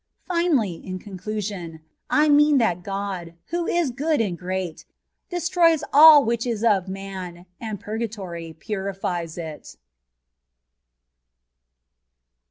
Finally, 0.27 0.81
in 0.83 0.97
conclusion, 0.97 1.79
I 2.09 2.27
mean 2.27 2.57
that 2.57 2.81
God, 2.81 3.35
who 3.49 3.67
is 3.67 3.91
good 3.91 4.19
and 4.19 4.35
great, 4.35 4.83
destroys 5.29 5.83
ali 5.93 6.25
which 6.25 6.47
is 6.47 6.63
of 6.63 6.87
man, 6.87 7.45
and 7.59 7.79
purgatory 7.79 8.51
purifies 8.57 9.37
it. 9.37 9.77